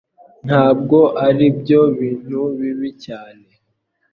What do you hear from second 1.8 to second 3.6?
bintu bibi cyane